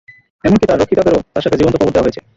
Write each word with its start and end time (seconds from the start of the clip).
এমনকি 0.43 0.65
তার 0.65 0.79
রক্ষিতাদেরও 0.79 1.19
তার 1.33 1.43
সাথে 1.43 1.59
জীবন্ত 1.59 1.75
কবর 1.77 1.93
দেওয়া 1.93 2.05
হয়েছে! 2.05 2.21